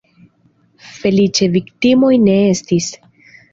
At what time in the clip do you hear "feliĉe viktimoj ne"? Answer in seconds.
0.95-2.41